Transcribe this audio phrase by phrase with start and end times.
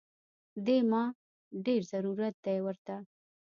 [0.65, 1.03] دې ما
[1.65, 2.95] ډېر ضرورت دی ورته